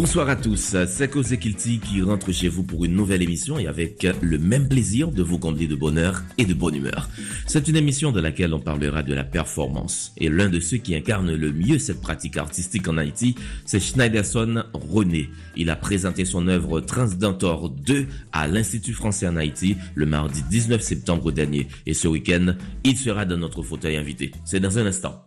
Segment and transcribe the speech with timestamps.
[0.00, 3.66] Bonsoir à tous, c'est Kose Kilti qui rentre chez vous pour une nouvelle émission et
[3.66, 7.10] avec le même plaisir de vous combler de bonheur et de bonne humeur.
[7.46, 10.94] C'est une émission de laquelle on parlera de la performance et l'un de ceux qui
[10.94, 13.34] incarne le mieux cette pratique artistique en Haïti,
[13.66, 15.28] c'est Schneiderson René.
[15.54, 20.80] Il a présenté son œuvre Transdentor 2 à l'Institut français en Haïti le mardi 19
[20.80, 22.54] septembre dernier et ce week-end,
[22.84, 24.30] il sera dans notre fauteuil invité.
[24.46, 25.22] C'est dans un instant.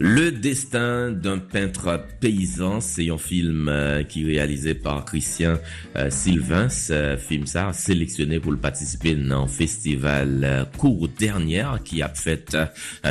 [0.00, 5.56] Le destin d'un peintre paysan, c'est un film euh, qui est réalisé par Christian
[5.96, 6.68] euh, Sylvain.
[6.68, 12.08] Ce film ça sélectionné pour le participer dans le festival euh, court dernière qui a
[12.10, 12.56] fait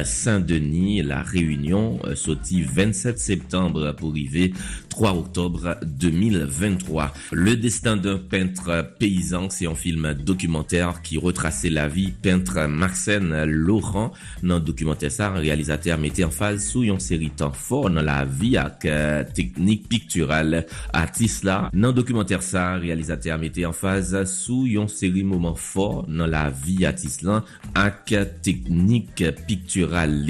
[0.02, 4.54] Saint-Denis, la Réunion, sorti 27 septembre pour arriver
[4.98, 7.14] 3 octobre 2023.
[7.32, 13.44] Le destin d'un peintre paysan, c'est un film documentaire qui retraçait la vie peintre Maxène
[13.44, 14.12] Laurent.
[14.42, 18.02] Dans le documentaire ça, un réalisateur mettait en phase sous une série temps fort dans
[18.02, 18.90] la vie avec
[19.36, 21.70] technique picturale artiste là.
[21.76, 26.50] Dans le documentaire ça, réalisateur mettait en phase sous une série moment fort dans la
[26.50, 27.44] vie artiste là
[27.76, 30.26] avec technique picturale.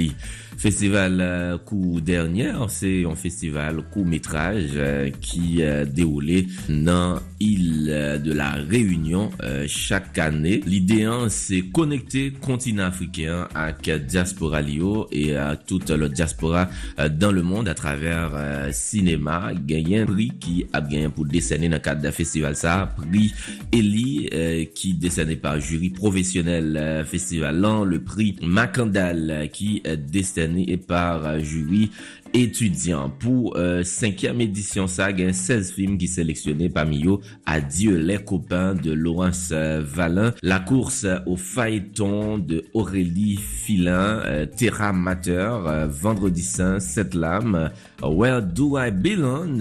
[0.58, 8.20] Festival euh, coup dernière, c'est un festival court métrage euh, qui euh, déroulé dans l'île
[8.24, 9.30] de la Réunion
[9.68, 10.60] chaque année.
[10.66, 16.68] L'idée hein, c'est connecter continent africain avec diaspora Lio et à toute la diaspora
[17.12, 18.32] dans le monde à travers
[18.72, 19.52] cinéma.
[19.64, 23.32] Gagné un prix qui a gagné pour décerner dans le cadre d'un festival ça, prix
[23.70, 24.28] Eli
[24.74, 31.90] qui décerné par jury professionnel festival le prix Macandal qui décerné et par jury
[32.34, 33.10] étudiant.
[33.10, 37.18] Pour euh, cinquième édition, ça, a 16 films qui sélectionnés parmi eux.
[37.46, 40.32] Adieu les copains de Laurence euh, Valin.
[40.42, 41.36] La course au
[42.38, 44.22] de Aurélie Filin.
[44.24, 45.50] Euh, Terra Mater.
[45.66, 46.80] euh, Vendredi Saint.
[46.80, 47.70] Sept lames.
[48.02, 49.58] Where Do I Belong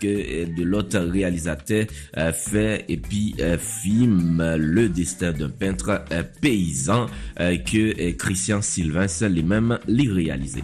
[0.00, 1.86] que de l'autre réalisateur
[2.32, 6.04] fait et puis film Le destin d'un peintre
[6.40, 7.06] paysan
[7.38, 10.62] que Christian Sylvain seul lui-même l'y réalisé.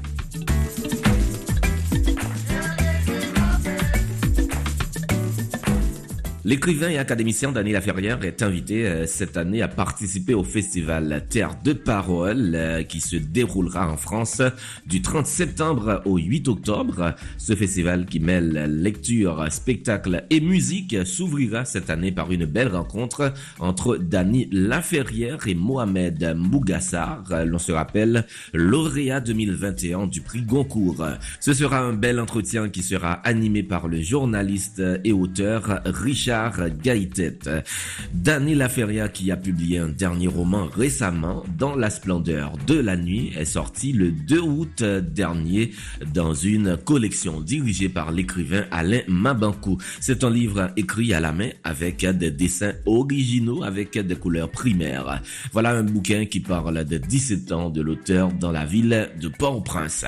[6.50, 11.54] L'écrivain et académicien Daniel Laferrière est invité euh, cette année à participer au festival Terre
[11.62, 14.42] de Parole euh, qui se déroulera en France
[14.84, 17.14] du 30 septembre au 8 octobre.
[17.38, 23.32] Ce festival qui mêle lecture, spectacle et musique s'ouvrira cette année par une belle rencontre
[23.60, 27.22] entre Dani Laferrière et Mohamed Mbougassar.
[27.46, 31.06] L'on se rappelle lauréat 2021 du prix Goncourt.
[31.38, 37.38] Ce sera un bel entretien qui sera animé par le journaliste et auteur Richard Gaïtet.
[38.14, 43.32] Dany Laferria, qui a publié un dernier roman récemment, Dans la splendeur de la nuit,
[43.36, 45.72] est sorti le 2 août dernier
[46.14, 49.78] dans une collection dirigée par l'écrivain Alain Mabankou.
[50.00, 55.22] C'est un livre écrit à la main avec des dessins originaux avec des couleurs primaires.
[55.52, 60.06] Voilà un bouquin qui parle de 17 ans de l'auteur dans la ville de Port-au-Prince.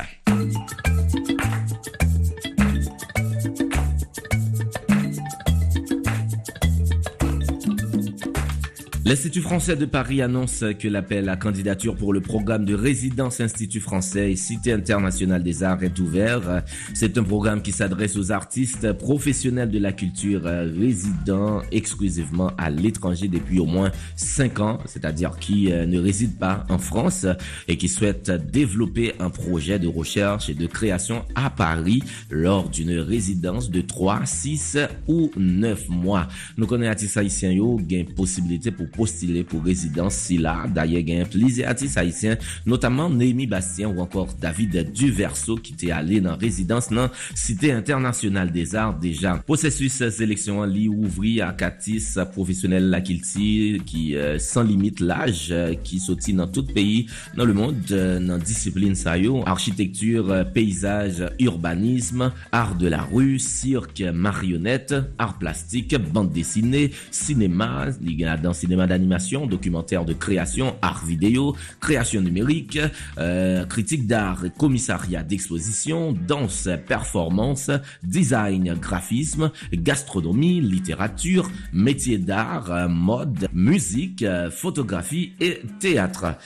[9.04, 13.80] L'Institut français de Paris annonce que l'appel à candidature pour le programme de résidence Institut
[13.80, 16.62] français Cité internationale des arts est ouvert.
[16.94, 23.26] C'est un programme qui s'adresse aux artistes professionnels de la culture résidant exclusivement à l'étranger
[23.26, 27.26] depuis au moins 5 ans, c'est-à-dire qui ne résident pas en France
[27.66, 33.00] et qui souhaitent développer un projet de recherche et de création à Paris lors d'une
[33.00, 34.78] résidence de 3, 6
[35.08, 36.28] ou 9 mois.
[36.56, 40.68] Nous connaissons haïtiens yo, gain possibilité pour postile pou rezidans si la.
[40.72, 46.20] Daye gen plize atis haisyen, notaman Neymi Bastien ou ankor David Duverso ki te ale
[46.24, 49.36] nan rezidans nan Site Internasyonal des Arts deja.
[49.48, 53.48] Posesus seleksyon li ouvri ak atis profesyonel lakil ti
[53.88, 55.48] ki euh, san limite laj
[55.84, 57.06] ki soti nan tout peyi
[57.36, 63.38] nan le moun euh, nan disipline sayo, architektur, euh, peyzaj, urbanisme, art de la ru,
[63.38, 70.76] sirk, marionette, art plastik, bande desine, sinema, li gen adan sinema d'animation, documentaire de création,
[70.82, 72.78] art vidéo, création numérique,
[73.18, 77.70] euh, critique d'art, commissariat d'exposition, danse, performance,
[78.02, 86.36] design, graphisme, gastronomie, littérature, métier d'art, mode, musique, photographie et théâtre.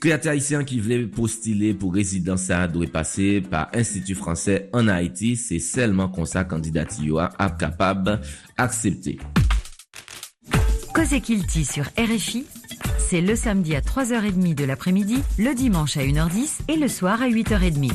[0.00, 5.36] Créateur haïtien qui voulait postuler pour résidence à doit passer par Institut français en Haïti.
[5.36, 8.20] C'est seulement comme ça candidature à capable
[8.58, 9.18] accepter.
[10.96, 12.46] Cause Kilti sur RFI,
[12.96, 17.28] c'est le samedi à 3h30 de l'après-midi, le dimanche à 1h10 et le soir à
[17.28, 17.92] 8h30.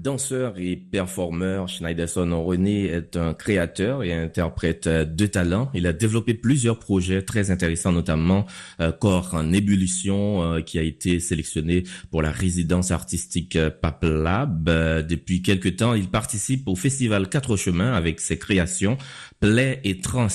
[0.00, 5.70] Danseur et performeur, Schneiderson René est un créateur et interprète de talent.
[5.74, 8.46] Il a développé plusieurs projets très intéressants, notamment
[8.80, 14.64] euh, Corps en ébullition, euh, qui a été sélectionné pour la résidence artistique euh, Paplab.
[15.06, 18.96] depuis quelque temps, il participe au festival Quatre Chemins avec ses créations
[19.38, 20.28] Play et Trans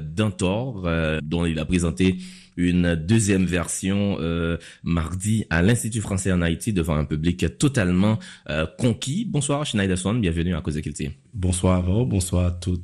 [0.00, 0.88] d'Antor,
[1.22, 2.16] dont il a présenté
[2.56, 8.18] une deuxième version euh, mardi à l'Institut français en Haïti devant un public totalement
[8.50, 9.24] euh, conquis.
[9.24, 11.10] Bonsoir Schneiderson, bienvenue à Cause Culture.
[11.34, 12.80] Bonsoir à vous, bonsoir à tous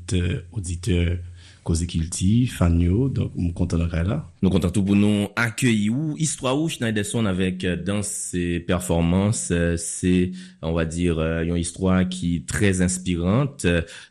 [1.69, 4.31] euh, auditeurs Kozikilti, Fanyo, donc nous content d'être là.
[4.43, 9.51] Nous content tout pour nous accueillir où histoire où Schneiderson avec euh, dans ses performances,
[9.51, 10.33] euh, c'est
[10.63, 13.67] on va dire euh, une histoire qui est très inspirante.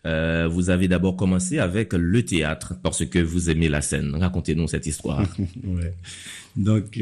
[0.05, 4.15] vous avez d'abord commencé avec le théâtre parce que vous aimez la scène.
[4.15, 5.21] Racontez-nous cette histoire.
[5.63, 5.93] ouais.
[6.55, 6.99] Donc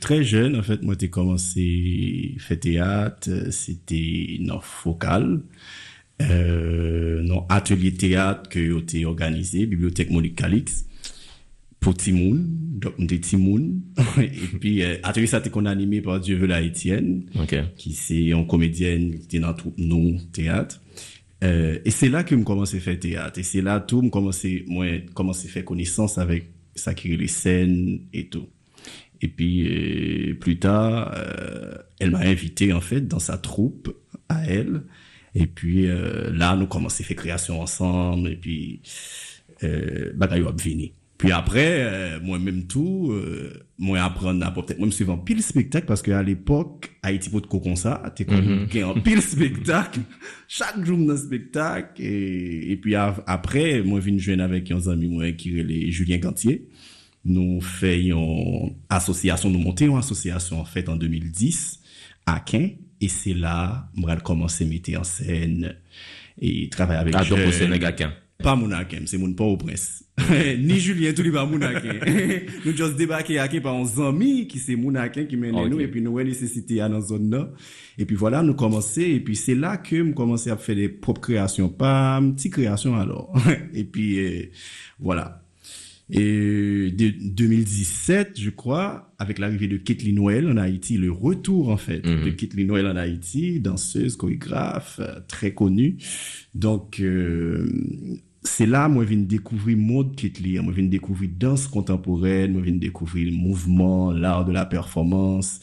[0.00, 5.40] très jeune en fait, moi j'ai commencé faire théâtre, c'était une focal
[6.22, 10.86] euh, non atelier théâtre que ont été organisé bibliothèque Monique Calix
[11.84, 12.46] pour Timoun.
[12.78, 13.82] Donc on Timoun.
[14.18, 17.26] Et puis euh, atelier ça qu'on animé par Dieu veut la Étienne
[17.76, 20.80] qui c'est une comédienne qui était dans tout nous théâtre.
[21.42, 23.38] Euh, et c'est là que me commencé à faire théâtre.
[23.38, 27.28] Et c'est là tout me commencé moi commencé à faire connaissance avec ça qui les
[27.28, 28.48] scènes et tout.
[29.20, 31.14] Et puis euh, plus tard
[31.98, 33.94] elle m'a invité en fait dans sa troupe
[34.28, 34.84] à elle
[35.34, 38.28] et puis euh, là, nous commençons à faire création ensemble.
[38.30, 38.80] Et puis,
[39.62, 40.90] euh, bagaille venir.
[41.16, 46.22] Puis après, euh, moi-même tout, euh, moi apprendre peut-être même suivant pile spectacle parce qu'à
[46.22, 50.00] l'époque, Haïti pour comme ça, t'es comme mm en pile spectacle,
[50.48, 55.06] chaque jour dans spectacle et, et puis après, moi je viens jouer avec un ami
[55.06, 56.66] moi qui est Julien Gantier.
[57.24, 61.80] Nous faisons association, nous montons une association en fait en 2010
[62.26, 62.70] à Quin
[63.04, 65.76] et c'est là, moi, commencé à mettre en scène
[66.40, 67.38] et travailler avec Ah, donc,
[68.38, 70.04] Pas Mounakem, c'est mon pas au prince.
[70.58, 72.00] Ni Julien, tout le pas Mounakem.
[72.64, 76.00] nous juste débarqué à par un ami qui c'est Mounakem qui mène nous et puis
[76.00, 77.50] nous avons nécessité à dans zone là.
[77.98, 80.88] Et puis voilà, nous commençons et puis c'est là que nous commençons à faire des
[80.88, 83.34] propres créations, pas petites créations alors.
[83.74, 84.50] et puis euh,
[84.98, 85.43] voilà.
[86.10, 91.78] Et de 2017, je crois, avec l'arrivée de Kathleen Noël en Haïti, le retour en
[91.78, 92.36] fait de mhm.
[92.36, 95.96] Kathleen Noël en Haïti, danseuse, chorégraphe, euh, très connue.
[96.54, 97.66] Donc euh,
[98.42, 102.60] c'est là moi je viens découvrir mode Kathleen, moi je viens découvrir danse contemporaine, moi
[102.60, 105.60] je viens découvrir le mouvement, l'art de la performance.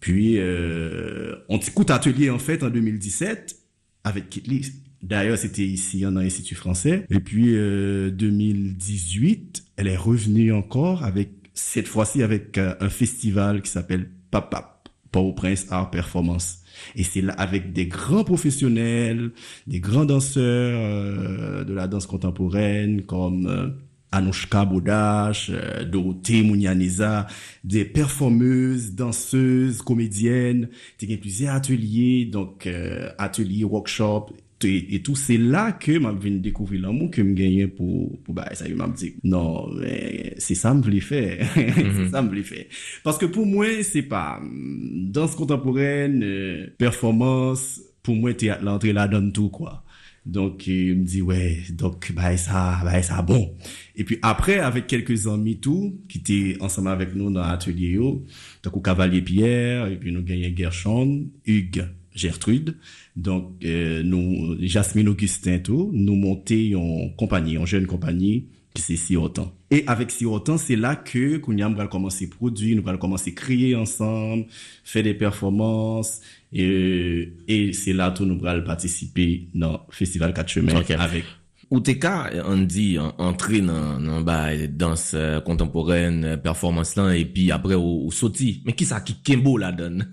[0.00, 3.56] Puis euh, on t'écoute atelier en fait en 2017
[4.04, 4.62] avec Kathleen
[5.02, 7.06] D'ailleurs, c'était ici en Institut français.
[7.10, 13.62] Et puis, euh, 2018, elle est revenue encore avec, cette fois-ci avec euh, un festival
[13.62, 16.62] qui s'appelle Papap, Port-au-Prince Art Performance.
[16.94, 19.32] Et c'est là avec des grands professionnels,
[19.66, 23.68] des grands danseurs euh, de la danse contemporaine comme euh,
[24.12, 27.26] Anouchka Bodash, euh, Dorothée Mounianiza,
[27.64, 30.68] des performeuses, danseuses, comédiennes.
[31.00, 32.68] Il y plusieurs ateliers, donc
[33.18, 34.32] ateliers, workshops
[34.64, 38.48] et, tout c'est là que m'a venu découvrir l'amour que me gagné pour pour bah
[38.54, 39.68] ça m'a dit non
[40.38, 41.46] c'est ça me voulait faire.
[41.54, 42.10] C'est mhm.
[42.10, 42.64] ça me voulait faire.
[43.04, 48.92] Parce que pour moi c'est pas hum, danse contemporaine euh, performance pour moi théâtre l'entrée
[48.92, 49.84] là donne tout quoi.
[50.24, 53.54] Donc il me dit ouais donc bah ça bah ça bon.
[53.94, 58.76] Et puis après avec quelques amis tout qui étaient ensemble avec nous dans l'atelier donc
[58.76, 61.86] au Cavalier Pierre et puis nous gagnons Gershon Hugues
[62.16, 62.74] Gertrude,
[63.14, 68.46] donc euh, nou, Jasmine Augustin tou, nou monte yon kompanyi, yon jen kompanyi
[68.76, 69.50] ki se Sirotan.
[69.72, 73.74] E avek Sirotan, se la ke Kounia mwen al komanse prodwi, nou al komanse kriye
[73.78, 74.46] ansan,
[74.86, 76.16] fe de performans,
[76.52, 81.00] e se la tou nou al patisipe nan Festival 4 Chemin okay.
[81.00, 81.28] avek.
[81.66, 87.48] Ou te ka, an di, antre nan, nan ba, dans euh, kontemporèn, performans lan, epi
[87.50, 88.60] apre ou, ou soti.
[88.66, 90.04] Men ki sa ki kembo la don?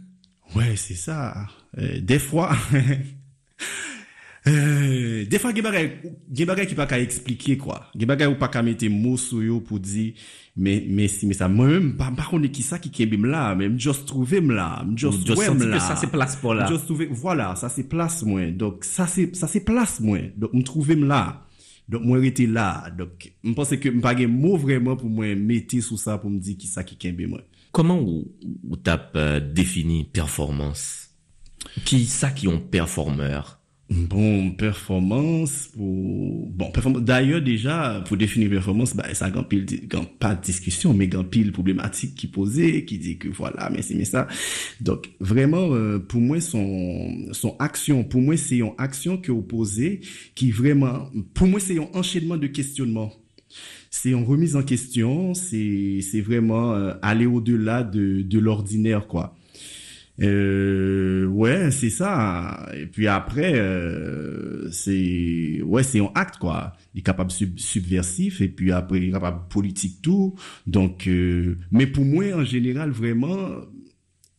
[0.56, 1.46] Ouè, ouais, se sa.
[1.78, 2.52] euh, defwa,
[4.48, 8.90] euh, defwa ge bagay ki pa ka eksplike kwa, ge bagay ou pa ka mette
[8.92, 10.12] mou sou yo pou di,
[10.56, 13.80] me si me sa, mwen mpa mpa konen ki sa ki kebe m la, mwen
[13.82, 16.70] just trouve m la, mwen just wè m la, sa se plas pou la,
[17.12, 21.24] voilà, sa se plas mwen, donc sa se plas mwen, donc m trouve m la,
[21.90, 25.82] Donk mwen rete la, donk mwen pense ke mwen page mou vreman pou mwen mette
[25.84, 27.44] sou sa pou mwen di ki sa ki kenbe mwen.
[27.76, 28.22] Koman ou,
[28.70, 31.03] ou tap euh, defini performans?
[31.86, 33.60] Qui ça qui ont performeur?
[33.90, 39.66] Bon, performance pour bon performance d'ailleurs déjà pour définir performance bah ça grand pile
[40.20, 43.94] pas de discussion mais grand pile problématique qui posait qui dit que voilà mais c'est
[43.94, 44.28] mais ça.
[44.82, 49.34] Donc vraiment euh, pour moi son son action pour moi c'est une action qui est
[49.34, 50.00] opposée
[50.34, 53.12] qui vraiment pour moi c'est un enchaînement de questionnements.
[53.92, 59.36] C'est une remise en question c'est c'est vraiment euh, aller au-delà de de l'ordinaire quoi
[60.22, 62.70] euh, ouais, c'est ça.
[62.76, 66.74] Et puis après, euh, c'est ouais, c'est un acte quoi.
[66.94, 70.36] Il est capable sub subversif et puis après il est capable politique tout.
[70.68, 73.50] Donc, euh, mais pour moi en général vraiment,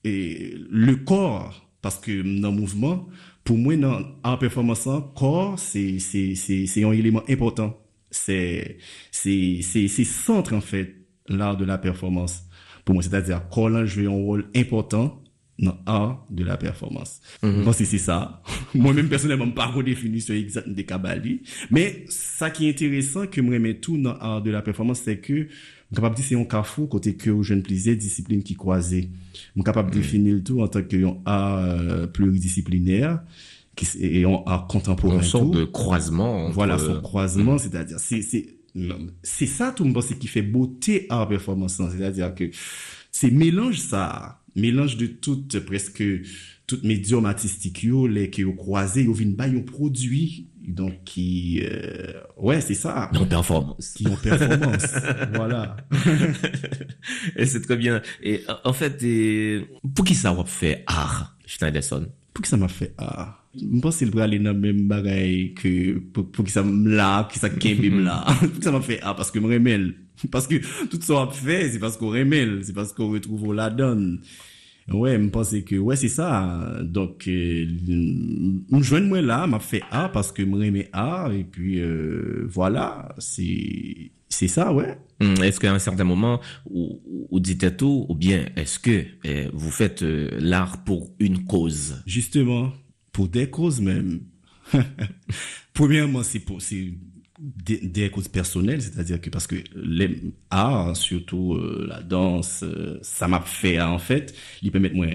[0.04, 3.08] le corps, parce que dans le mouvement,
[3.42, 7.80] pour moi dans en performance, corps c'est c'est c'est c'est un élément important.
[8.10, 8.78] C'est
[9.10, 10.94] c'est c'est c'est centre en fait
[11.28, 12.44] l'art de la performance.
[12.84, 15.23] Pour moi, c'est-à-dire corps là joue un rôle important
[15.58, 17.20] non art de la performance.
[17.42, 17.72] Mm -hmm.
[17.72, 18.42] c'est ça.
[18.74, 21.42] Moi-même, personnellement, pas redéfinition exacte des Kabali.
[21.70, 25.18] Mais, ça qui est intéressant, que je remets tout dans art de la performance, c'est
[25.18, 25.46] que,
[25.90, 29.08] je capable de dire c'est un carrefour côté que je ne plaisir discipline qui croisait.
[29.56, 33.22] Je capable de mm définir le tout en tant qu'un art euh, pluridisciplinaire
[33.76, 35.16] qui et un art contemporain.
[35.16, 36.50] Une sorte de croisement.
[36.50, 38.22] Voilà, son croisement, mm c'est-à-dire, c'est,
[39.22, 41.80] c'est, ça tout le monde qui fait beauté art performance.
[41.92, 42.50] C'est-à-dire que
[43.10, 46.02] c'est mélange ça mélange de toutes presque
[46.66, 52.12] toutes médiums artistiques yo les qui ont croisé yo ba un produit donc qui euh,
[52.38, 53.10] ouais c'est ça.
[53.14, 53.90] En performance.
[53.90, 54.86] Qui en performance
[55.34, 55.76] voilà.
[57.36, 58.00] Et c'est très bien.
[58.22, 62.08] Et en fait et, pour qui ça va faire art Schneiderson?
[62.32, 63.43] Pour qui ça m'a fait art?
[64.20, 68.06] Aller dans le même bagaille que pour, pour qui ça là qui ça kembe
[68.54, 69.94] pour ça m'a fait art parce que me remel
[70.30, 70.56] parce que
[70.86, 74.20] tout ça a fait c'est parce qu'on remel c'est parce qu'on retrouve la donne.
[74.92, 76.78] Ouais, me pense que ouais, c'est ça.
[76.82, 77.66] Donc euh,
[78.70, 82.46] me joindre moi là, m'a fait A parce que me remets A et puis euh,
[82.50, 84.98] voilà, c'est c'est ça, ouais.
[85.20, 89.70] Hmm, est-ce qu'à un certain moment, vous, dites tout, ou bien est-ce que eh, vous
[89.70, 92.02] faites euh, l'art pour une cause?
[92.04, 92.72] Justement,
[93.14, 94.20] pour des causes même.
[95.72, 96.60] Premièrement, c'est pour
[97.38, 102.98] des, des, causes personnelles, c'est-à-dire que parce que les arts, surtout euh, la danse, euh,
[103.02, 105.06] ça m'a fait en fait, il permet moi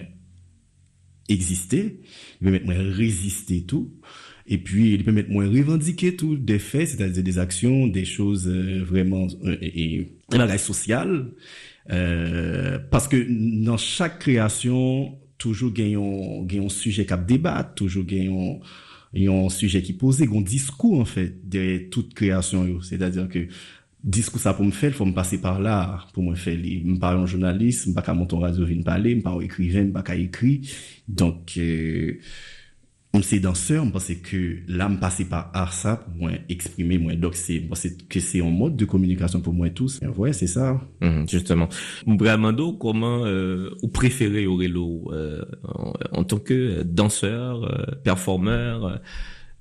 [1.28, 2.00] exister,
[2.42, 3.94] il permet moi résister tout,
[4.48, 8.82] et puis il permet moi revendiquer tout des faits, c'est-à-dire des actions, des choses euh,
[8.82, 9.28] vraiment
[9.62, 11.32] et, et la social,
[11.88, 13.26] parce que
[13.64, 18.06] dans chaque création, toujours gagnons un sujet cap débat, toujours
[19.28, 22.80] a un sujet qui pose, un discours en fait de toute création.
[22.82, 23.48] C'est-à-dire que
[24.04, 26.58] discours ça pour me faire, il faut me passer par là pour me faire.
[26.64, 29.92] Je parle en journaliste, je ne pas monter en radio, je je parle écrivain, je
[29.92, 30.60] pas écrire.
[31.08, 32.20] Donc, euh,
[33.22, 37.16] c'est danseur, je pense que là, me passer par art ça pour moi exprimer moi.
[37.16, 37.64] Donc c'est,
[38.08, 40.00] que c'est un mode de communication pour moi tous.
[40.16, 40.80] Ouais, c'est ça.
[41.02, 41.70] Mmh, justement.
[42.06, 48.98] Bramando, comment euh, vous préférez Aurélo euh, en, en, tant que danseur, euh, performeur euh,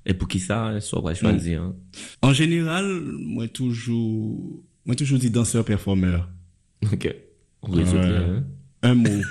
[0.05, 1.63] et pour qui ça, soit vrai choisir.
[1.63, 1.75] Hein?
[2.21, 2.85] En général,
[3.19, 6.29] moi toujours, moi toujours dit danseur performeur.
[6.93, 7.13] Ok.
[7.63, 8.43] On hein?
[8.83, 9.21] Un mot,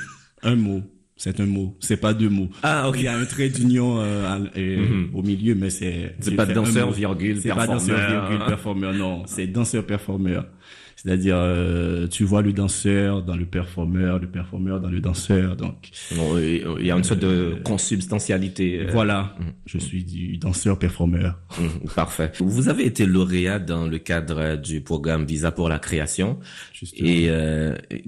[0.42, 0.82] un mot
[1.18, 2.48] c'est un mot, c'est pas deux mots.
[2.62, 2.94] Ah, ok.
[2.98, 5.12] Il y a un trait d'union euh, mm-hmm.
[5.12, 6.14] au milieu, mais c'est.
[6.20, 9.24] C'est pas danseur virgule C'est pas danseur virgule performeur, non.
[9.26, 10.46] C'est danseur performeur.
[11.00, 15.90] C'est-à-dire, euh, tu vois le danseur dans le performeur, le performeur dans le danseur, donc.
[16.10, 18.80] il y a une sorte de consubstantialité.
[18.80, 19.36] Euh, voilà.
[19.38, 19.52] Mm-hmm.
[19.66, 21.38] Je suis du danseur performeur.
[21.52, 21.94] Mm-hmm.
[21.94, 22.32] Parfait.
[22.40, 26.40] Vous avez été lauréat dans le cadre du programme Visa pour la création.
[26.72, 27.08] Justement.
[27.08, 27.30] Et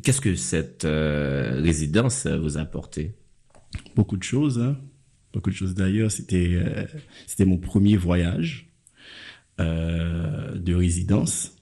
[0.03, 3.15] qu'est-ce que cette résidence vous a apporté?
[3.95, 4.77] Beaucoup de choses, hein.
[5.33, 6.11] Beaucoup de choses d'ailleurs.
[6.11, 6.59] C'était
[7.29, 8.69] c'était mon premier voyage
[9.61, 11.55] de résidence.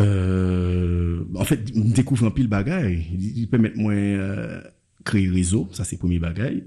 [0.00, 3.06] Euh, en fait, découvre un pile bagaille.
[3.18, 4.60] Il peut mettre moins euh,
[5.04, 6.64] créer réseau, ça c'est premier bagaille.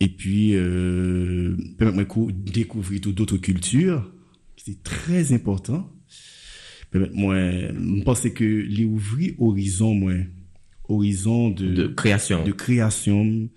[0.00, 4.10] Et puis euh, permettre moi découvrir d'autres cultures,
[4.56, 5.90] c'est très important.
[6.90, 7.36] Permettre moi
[8.04, 10.14] penser que les ouvrir horizon moi
[10.88, 13.48] horizon de, de création de création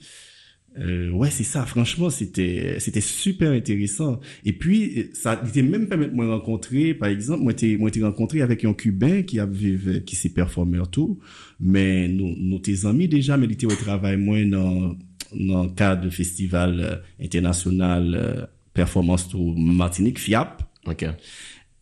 [0.79, 1.65] Euh, ouais, c'est ça.
[1.65, 4.19] Franchement, c'était c'était super intéressant.
[4.45, 8.63] Et puis ça était même permettre moi rencontrer, par exemple, moi t'ai moi rencontré avec
[8.63, 11.19] un Cubain qui a vécu, qui s'est performeur tout,
[11.59, 14.95] mais nous nous tes amis déjà, mais il était au travail moins dans
[15.33, 20.63] dans le cadre du festival euh, international euh, performance tout Martinique FIAP.
[20.87, 21.05] OK.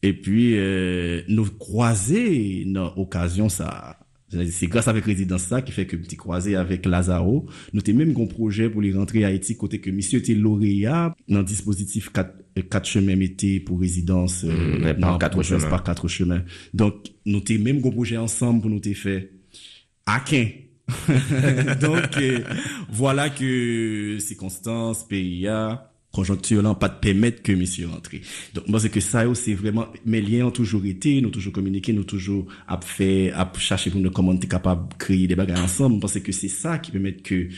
[0.03, 3.97] Et puis euh, nous croiser dans occasion ça
[4.29, 8.13] c'est grâce avec résidence ça qui fait que petit croisé avec Lazaro, nous avons même
[8.17, 12.11] un projet pour les rentrer à Haïti côté que monsieur était lauréat dans le dispositif
[12.11, 15.69] 4 quatre chemins métiers pour résidence euh, mmh, par quatre chemins.
[15.69, 16.41] par quatre chemins.
[16.73, 19.31] Donc nous avons même un projet ensemble pour nous fait
[20.05, 20.47] Akin.
[21.81, 22.39] Donc euh,
[22.89, 28.09] voilà que circonstances PIA conjoncture là pas de permettre que monsieur rentre.
[28.53, 31.93] Donc moi c'est que ça c'est vraiment mes liens ont toujours été, nous toujours communiqué,
[31.93, 35.59] nous toujours à faire à chercher pour nous comment être capable de créer des bagages
[35.59, 35.99] ensemble.
[35.99, 37.49] Parce que c'est ça qui permet que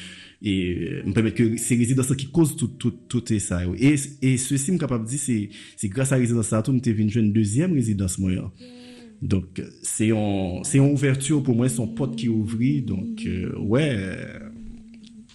[0.42, 4.72] et me permet que c'est résidence qui cause tout tout tout ça et et ceci
[4.72, 7.74] me capable de dire c'est c'est grâce à résidence ça tout me venu une deuxième
[7.74, 8.32] résidence moi
[9.22, 13.98] donc c'est en c'est en ouverture pour moi son pote qui ouvrit donc euh, ouais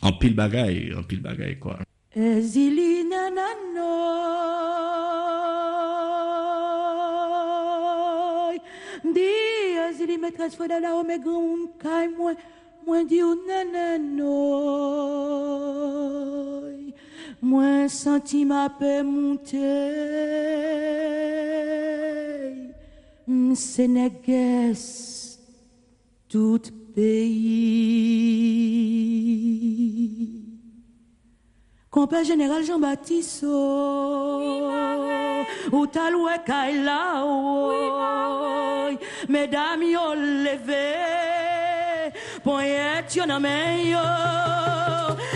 [0.01, 1.79] en pile bagaille en pile bagaille quoi.
[2.17, 2.94] Ezilina
[3.31, 3.75] nanoi
[9.15, 9.31] Di
[9.89, 12.35] ezili maîtresse de la ome grand kai moi
[12.87, 13.21] moi di
[13.73, 14.45] nanoi
[17.43, 20.65] Moi senti ma paix monter
[23.55, 25.39] Sénégas
[26.29, 26.63] tout
[26.95, 28.05] pays
[31.95, 33.47] Compère général Jean-Baptiste, ou
[35.87, 37.25] taloué kaila,
[39.29, 40.97] mesdames yo levé,
[42.43, 43.25] poignet yo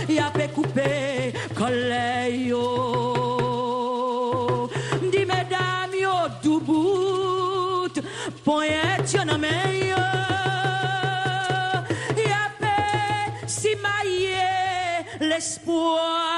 [0.08, 2.66] yo, coupé, collé yo.
[5.12, 8.02] Di mesdames yo doubout,
[8.44, 9.96] yo yo,
[12.58, 14.17] pe
[15.20, 16.28] l'espoir.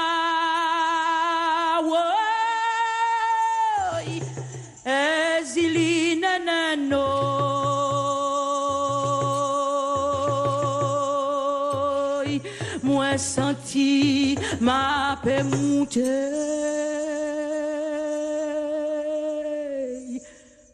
[13.11, 16.29] Moi senti ma paix monter.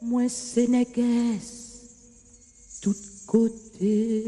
[0.02, 1.82] Moi sénégaise,
[2.82, 2.96] tout
[3.28, 4.26] côté.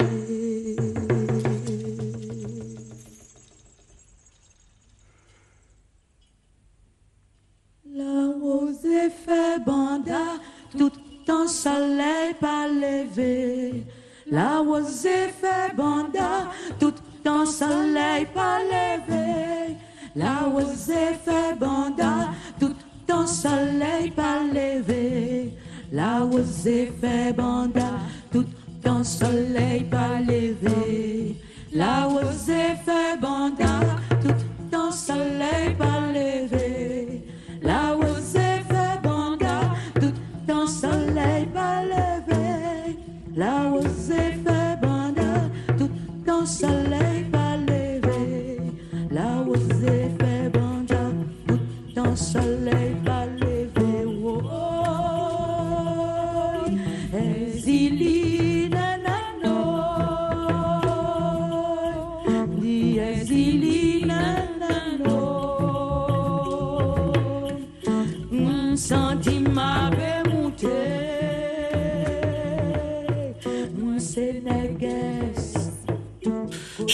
[9.00, 10.40] Rose fait banda,
[10.78, 10.92] tout
[11.30, 13.86] en soleil pas levé.
[14.32, 16.94] La rose fait banda, tout
[17.28, 19.76] en soleil pas levé.
[20.16, 20.92] La rose
[21.26, 22.76] fait banda, tout
[23.12, 25.54] en soleil pas levé.
[25.92, 27.92] La rose fait banda,
[28.32, 28.46] tout
[28.86, 31.36] en soleil pas levé.
[31.74, 33.80] La rose fait banda,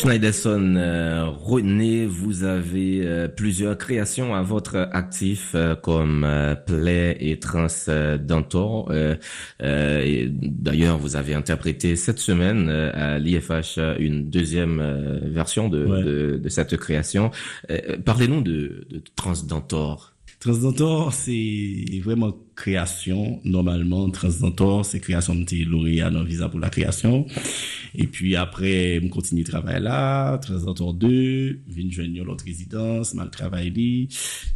[0.06, 7.18] Schneiderson, euh, René, vous avez euh, plusieurs créations à votre actif euh, comme euh, Play
[7.20, 8.90] et Transdentor.
[8.92, 9.16] Euh,
[9.64, 15.84] euh, D'ailleurs, vous avez interprété cette semaine euh, à l'IFH une deuxième euh, version de,
[15.86, 16.04] Ouais.
[16.04, 17.32] de, de cette création.
[17.72, 20.15] Euh, Parlez-nous de, de Transdentor.
[20.46, 23.42] Transdentor, c'est vraiment création.
[23.46, 27.26] Normalement, Transdentor, c'est création de tes lauréats dans visa pour la création.
[27.96, 30.38] Et puis après, je continue de travailler là.
[30.38, 34.08] Transdentor 2, vient joindre l'autre résidence, mal travaillé,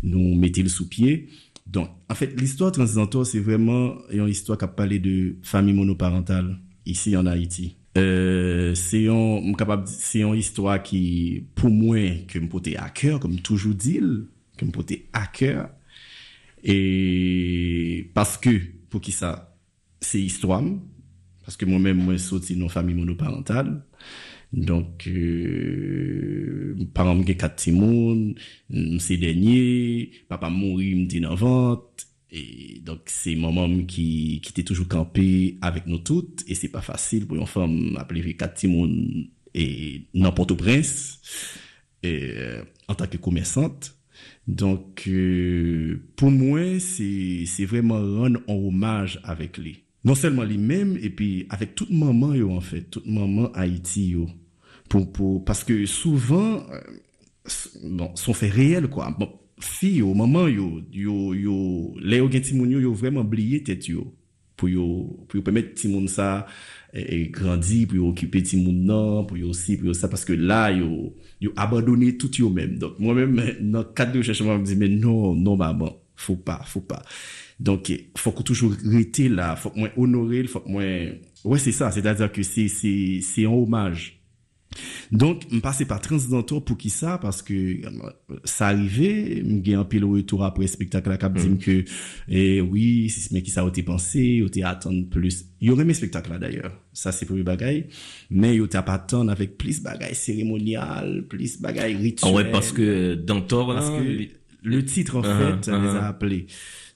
[0.03, 1.27] nous mettez le sous-pied.
[1.65, 6.59] Donc, en fait, l'histoire Transdentor, c'est vraiment une histoire qui a parlé de famille monoparentale
[6.85, 7.77] ici en Haïti.
[7.97, 11.97] Euh, c'est une histoire qui, pour moi,
[12.27, 13.99] que me porte à cœur, comme toujours dit,
[14.55, 15.69] que me porte à cœur.
[16.63, 18.49] Et parce que,
[18.89, 19.57] pour qui ça,
[20.01, 20.63] c'est histoire,
[21.43, 23.83] parce que moi-même, moi, sorti dans famille monoparentale.
[24.51, 28.33] Donc, euh, par exemple, j'ai quatre timons,
[28.99, 32.07] c'est dernier, papa mourit, me dit vente.
[32.31, 36.43] Et donc, c'est maman qui, qui était toujours campé avec nous toutes.
[36.47, 38.89] Et c'est pas facile pour une femme appeler quatre timons
[39.53, 41.19] et n'importe prince
[42.03, 43.95] et, euh, en tant que commerçante.
[44.49, 49.83] Donc, euh, pour moi, c'est, vraiment rendre un hommage avec lui.
[50.03, 54.27] Non seulement lui-même, et puis avec toute maman, yo, en fait, toute maman Haïti, yo.
[54.89, 56.79] Pour, pour, parce que souvent, euh,
[57.83, 59.15] bon, sont faits réels, quoi.
[59.19, 59.29] Bon,
[60.01, 64.15] au maman, yo, yo, yo, les yo, yo, yo, vraiment oublié tête, yo.
[64.57, 66.47] Pour yo, pour yo permettre Timoun ça,
[66.93, 71.51] et, grandi, pour occuper pour yo aussi, pour yo ça, parce que là, yo, yo
[71.55, 72.77] abandonné tout yo même.
[72.77, 76.61] Donc, moi-même, dans cadre de recherche, je me dis, mais non, non, maman, faut pas,
[76.65, 77.03] faut pas.
[77.59, 80.83] Donc, faut toujours rester là, faut que moi honorer, faut que moi,
[81.43, 84.18] ouais, c'est ça, c'est-à-dire que c'est, c'est, c'est un hommage.
[85.09, 87.55] Donk, m pase pa transdantor pou ki sa, paske
[88.43, 91.87] sa euh, arrive, m gen apil ou etou apre spektak la kap dim ke, e,
[92.29, 95.41] eh oui, si se men ki sa ou te panse, ou te atan plus.
[95.65, 97.87] Yo reme spektak la dayor, sa se pou bagay,
[98.29, 102.29] men yo te ap atan avek plis bagay seremonial, plis bagay rituel.
[102.29, 103.87] Ouwe, paske dantor la,
[104.61, 106.43] le titre en fait, les a aple.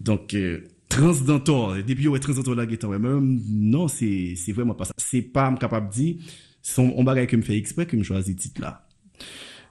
[0.03, 0.61] Donk, euh,
[0.93, 5.01] transdantor, depi yo e transdantor la getan, men, euh, non, se vreman pa sa.
[5.01, 6.13] Se pa m kapap di,
[6.63, 8.87] son, on bagaille que me fait exprès que me choisit titre là.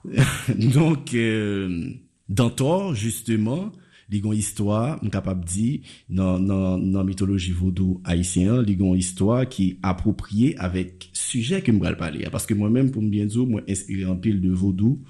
[0.55, 1.89] Donc, euh,
[2.29, 3.71] Dentor, justement,
[4.11, 5.79] une histoire, on capable de dire,
[6.09, 11.95] dans, dans, dans mythologie vaudou haïtien, une histoire qui est appropriée avec sujet que me
[11.95, 12.27] parler.
[12.31, 15.01] Parce que moi-même, pour me bien dire, moi, inspiré en pile de vaudou,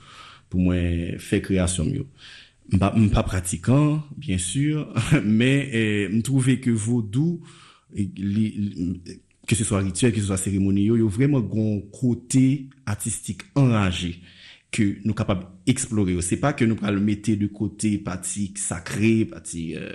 [0.49, 0.75] pour moi,
[1.19, 2.07] faire création mieux
[2.79, 4.93] pas pratiquant, bien sûr,
[5.23, 7.41] mais euh, me trouvais que vaudou,
[9.47, 13.41] que ce soit rituel, que ce soit cérémonieux, il y a vraiment un côté artistique
[13.55, 14.21] enragé
[14.73, 16.19] que nous capables d'explorer.
[16.21, 19.91] C'est pas que nous le mettre de côté partie sacrée, partie euh,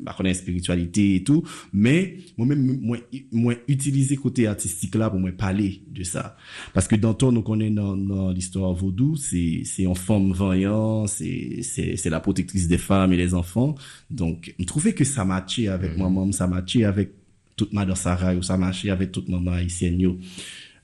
[0.00, 2.96] bah, spiritualité et tout, mais moi-même moi
[3.30, 6.36] moi utiliser côté artistique là pour moi parler de ça
[6.72, 11.06] parce que dans tout nous connaît dans, dans l'histoire vaudou, c'est c'est en femme vaillant,
[11.06, 13.74] c'est c'est c'est la protectrice des femmes et des enfants.
[14.10, 15.98] Donc, je trouvais que ça matchait avec mm.
[15.98, 17.12] moi-même, ça matchait avec
[17.56, 20.16] toute ma Sarah, ou ça matchait avec toute maman haïtienne.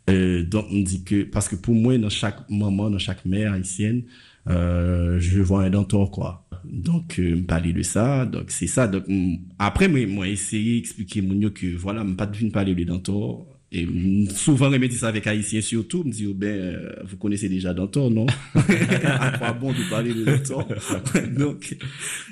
[0.08, 3.52] Euh, donc, on dit que, parce que pour moi, dans chaque maman, dans chaque mère
[3.52, 4.04] haïtienne,
[4.48, 6.46] euh, je vois un dentor, quoi.
[6.64, 8.86] Donc, euh, parler de ça, donc c'est ça.
[8.88, 9.04] Donc,
[9.58, 13.86] après, moi, moi, essayer d'expliquer mon que, voilà, me pas de parler de dentor, et
[14.34, 17.50] souvent, on me dit ça avec Haïtien surtout, me dit, oh, ben, euh, vous connaissez
[17.50, 18.24] déjà Danton, non?
[19.04, 20.66] à quoi bon de parler de Danton?
[21.36, 21.76] Donc,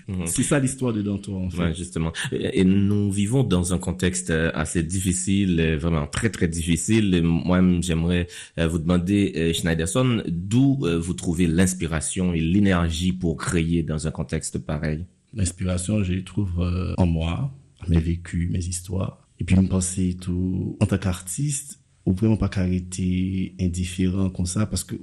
[0.08, 0.26] mhm.
[0.26, 1.58] c'est ça l'histoire de Danton, en fait.
[1.58, 2.12] Ouais, justement.
[2.32, 7.20] Et, nous vivons dans un contexte euh, assez difficile, euh, vraiment très, très difficile.
[7.22, 14.10] Moi, j'aimerais vous demander, Schneiderson, d'où vous trouvez l'inspiration et l'énergie pour créer dans un
[14.10, 15.04] contexte pareil?
[15.34, 17.52] L'inspiration, je les trouve en moi,
[17.88, 22.48] mes vécus, mes histoires et puis, me penser tout, en tant qu'artiste, ou vraiment pas
[22.48, 24.94] carité indifférent comme ça, parce que,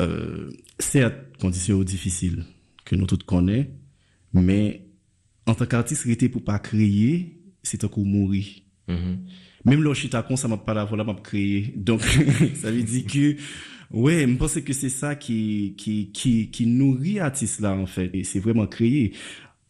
[0.00, 2.44] euh, certes, conditions difficiles
[2.84, 3.70] que nous tous connaissons,
[4.32, 4.86] mais
[5.46, 8.46] en tant qu'artiste, rester pour pas créer, c'est encore mourir.
[8.88, 9.16] Mm-hmm.
[9.64, 11.72] Même là, je suis con, ça m'a pas la voilà, m'a créé.
[11.76, 12.02] Donc,
[12.54, 13.36] ça veut dire que,
[13.90, 18.10] ouais, je pense que c'est ça qui, qui, qui, qui nourrit l'artiste là, en fait.
[18.14, 18.66] Et c'est vraiment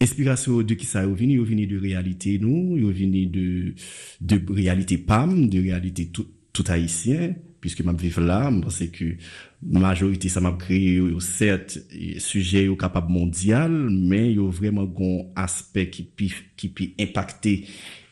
[0.03, 3.75] créer inspiration de qui ça est venu, il de réalité nous, il venu de
[4.21, 9.15] de réalité PAM, de réalité tout, tout haïtien, puisque m'a vivre là, je pense que
[9.63, 11.79] majorité ça m'a créé certes
[12.19, 16.89] sujet au capable mondial, mais il y a vraiment un aspect qui peut qui peut
[17.01, 17.67] impacter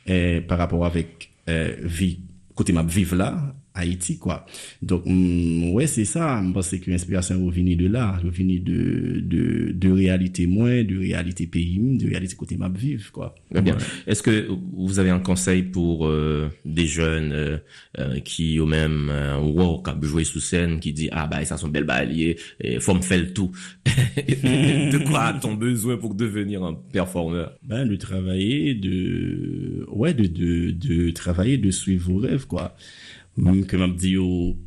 [0.09, 2.21] euh, par rapport avec euh, vie
[2.55, 4.47] côté m'a vivre là Haïti, quoi.
[4.83, 6.43] Donc, mm, ouais, c'est ça.
[6.45, 11.47] Je pense que l'inspiration venue de là, venue de, de, de réalité moins, de réalité
[11.47, 13.35] pays, de réalité côté map vivre, quoi.
[13.51, 13.77] Très bien.
[14.07, 17.59] Est-ce que vous avez un conseil pour euh, des jeunes euh,
[17.99, 21.57] euh, qui, au même, euh, wow, qui joué sous scène, qui dit, ah, bah, ça
[21.57, 23.53] sont belles balayées, et faut me faire le tout.
[23.87, 27.53] de quoi a-t-on besoin pour devenir un performeur?
[27.63, 32.75] Ben, de travailler, de, ouais, de, de, de travailler, de suivre vos rêves, quoi
[33.37, 34.17] que m'a dit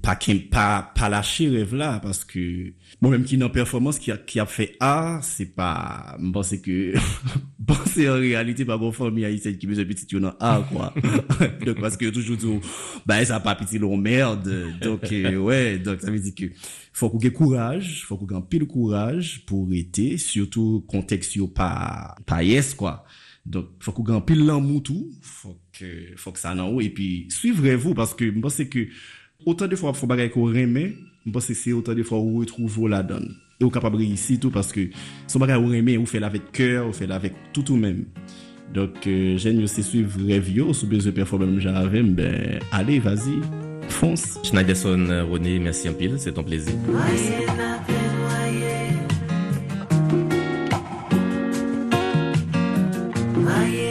[0.01, 0.17] pas
[0.51, 4.39] pas pas lâcher rêve là parce que moi même qui dans performance qui a qui
[4.39, 6.93] a fait A c'est pas je pense que
[7.59, 10.93] bon c'est en réalité pas bon famille haïtienne qui besoin petit dans A quoi.
[11.65, 12.61] Donc parce que toujours tout
[13.05, 14.49] bah ça pas petit long merde.
[14.81, 16.45] Donc euh, ouais donc ça veut dire que
[16.93, 22.43] faut qu'on ait courage faut qu'on ait pile courage pour être surtout contexte pas pas
[22.43, 23.05] yes quoi
[23.45, 27.27] donc faut qu'on ait pile l'amour tout faut que faut que ça non et puis
[27.29, 28.87] suivrez-vous parce que moi c'est que
[29.45, 32.39] autant de fois faut bagay qu'on remet, je pense que c'est autant de fois où
[32.39, 33.35] retrouve la donne.
[33.59, 34.89] Et vous capable réussir tout parce que
[35.27, 38.05] son bagay ou remet, vous fait avec cœur, vous fait avec tout tout même.
[38.73, 43.39] Donc, euh, j'aime aussi suivre Revio, sous besoin de performer même j'avais, ben, allez, vas-y,
[43.87, 44.39] fonce.
[44.43, 46.73] Schneiderson euh, René, merci un pile, c'est ton plaisir.
[53.45, 53.82] I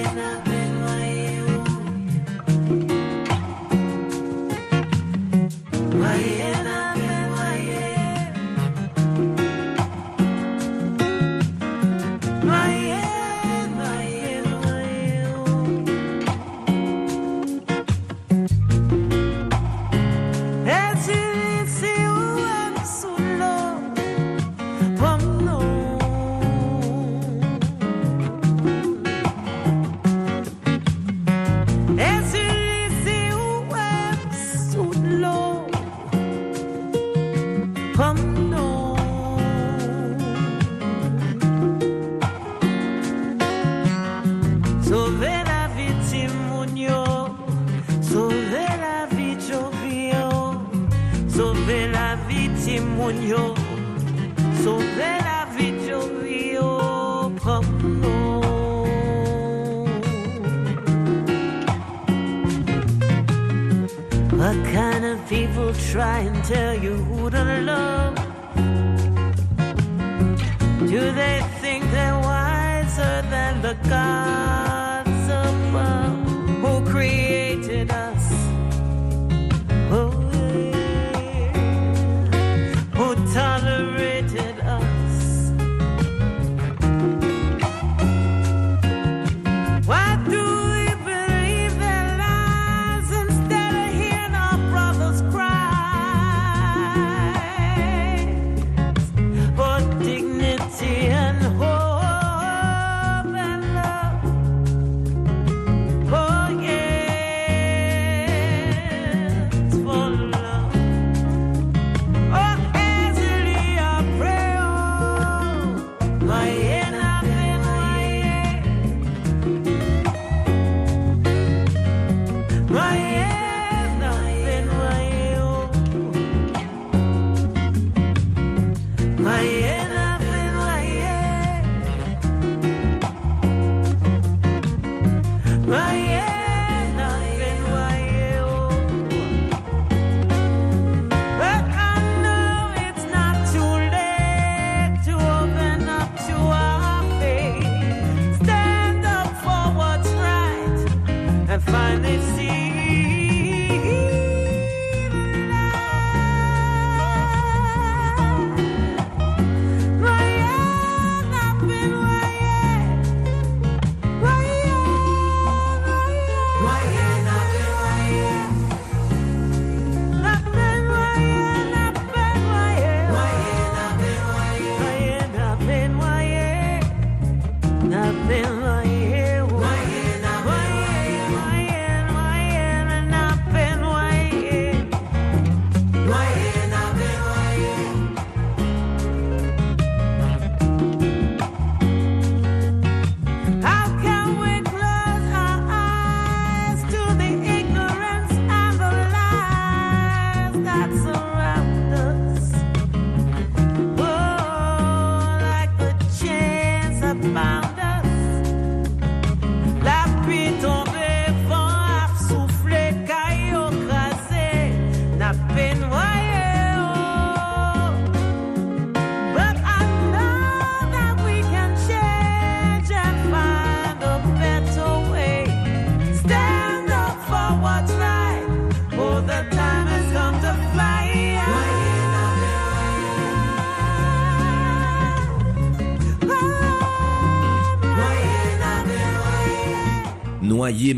[73.75, 74.52] God.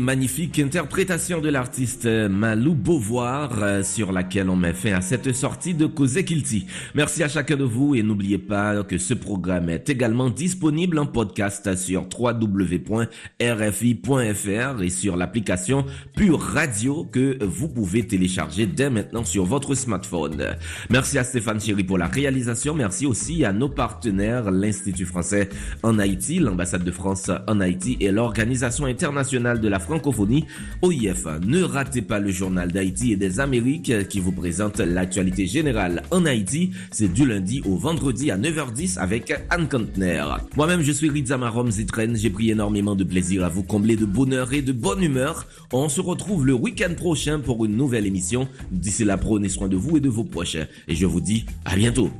[0.05, 5.73] Magnifique interprétation de l'artiste Malou Beauvoir euh, sur laquelle on met fin à cette sortie
[5.73, 6.67] de Cause Kilti.
[6.93, 11.07] Merci à chacun de vous et n'oubliez pas que ce programme est également disponible en
[11.07, 13.07] podcast sur www.rfi.fr
[14.83, 20.55] et sur l'application Pure Radio que vous pouvez télécharger dès maintenant sur votre smartphone.
[20.91, 22.75] Merci à Stéphane Chéry pour la réalisation.
[22.75, 25.49] Merci aussi à nos partenaires, l'Institut français
[25.81, 30.45] en Haïti, l'ambassade de France en Haïti et l'Organisation internationale nationale de la francophonie,
[30.81, 31.25] OIF.
[31.45, 36.25] Ne ratez pas le journal d'Haïti et des Amériques qui vous présente l'actualité générale en
[36.25, 36.71] Haïti.
[36.91, 40.25] C'est du lundi au vendredi à 9h10 avec Anne Kantner.
[40.57, 42.17] Moi-même, je suis Rizamarom Zitren.
[42.17, 45.47] J'ai pris énormément de plaisir à vous combler de bonheur et de bonne humeur.
[45.71, 48.49] On se retrouve le week-end prochain pour une nouvelle émission.
[48.71, 50.57] D'ici là, prenez soin de vous et de vos proches.
[50.89, 52.11] Et je vous dis à bientôt.